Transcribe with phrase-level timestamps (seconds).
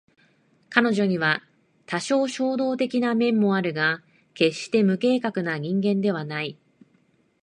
[0.71, 1.43] 彼女には
[1.85, 4.01] 多少衝動的な面もあるが
[4.33, 6.57] 決して無計画な人間ではない